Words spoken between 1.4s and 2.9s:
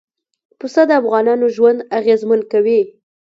ژوند اغېزمن کوي.